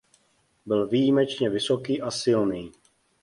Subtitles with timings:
[0.65, 2.71] Byl výjimečně vysoký a silný.